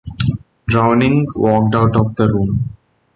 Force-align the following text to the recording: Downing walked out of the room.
Downing 0.67 1.27
walked 1.35 1.75
out 1.75 1.95
of 1.95 2.15
the 2.15 2.25
room. 2.27 2.75